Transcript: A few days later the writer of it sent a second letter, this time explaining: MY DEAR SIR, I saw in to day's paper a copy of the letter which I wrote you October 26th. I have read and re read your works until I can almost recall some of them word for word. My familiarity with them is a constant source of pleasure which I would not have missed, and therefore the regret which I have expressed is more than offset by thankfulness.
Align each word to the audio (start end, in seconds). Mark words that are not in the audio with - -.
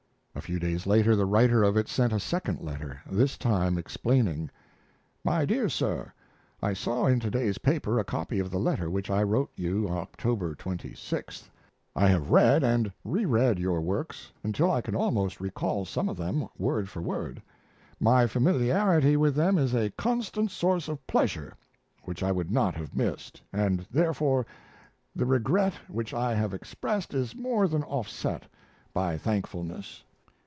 A 0.33 0.43
few 0.43 0.57
days 0.57 0.87
later 0.87 1.15
the 1.15 1.27
writer 1.27 1.61
of 1.61 1.77
it 1.77 1.87
sent 1.87 2.11
a 2.11 2.19
second 2.19 2.61
letter, 2.61 2.99
this 3.07 3.37
time 3.37 3.77
explaining: 3.77 4.49
MY 5.23 5.45
DEAR 5.45 5.69
SIR, 5.69 6.11
I 6.63 6.73
saw 6.73 7.05
in 7.05 7.19
to 7.19 7.29
day's 7.29 7.59
paper 7.59 7.99
a 7.99 8.03
copy 8.05 8.39
of 8.39 8.49
the 8.49 8.57
letter 8.57 8.89
which 8.89 9.11
I 9.11 9.21
wrote 9.21 9.51
you 9.55 9.87
October 9.87 10.55
26th. 10.55 11.47
I 11.95 12.07
have 12.07 12.31
read 12.31 12.63
and 12.63 12.91
re 13.03 13.23
read 13.25 13.59
your 13.59 13.81
works 13.81 14.31
until 14.43 14.71
I 14.71 14.81
can 14.81 14.95
almost 14.95 15.39
recall 15.41 15.85
some 15.85 16.09
of 16.09 16.17
them 16.17 16.47
word 16.57 16.89
for 16.89 17.01
word. 17.03 17.39
My 17.99 18.25
familiarity 18.25 19.15
with 19.17 19.35
them 19.35 19.59
is 19.59 19.75
a 19.75 19.91
constant 19.91 20.49
source 20.49 20.87
of 20.87 21.05
pleasure 21.05 21.53
which 22.03 22.23
I 22.23 22.31
would 22.31 22.49
not 22.49 22.73
have 22.75 22.95
missed, 22.95 23.39
and 23.53 23.85
therefore 23.91 24.47
the 25.15 25.25
regret 25.25 25.73
which 25.87 26.15
I 26.15 26.33
have 26.33 26.51
expressed 26.53 27.13
is 27.13 27.35
more 27.35 27.67
than 27.67 27.83
offset 27.83 28.45
by 28.91 29.17
thankfulness. 29.19 30.03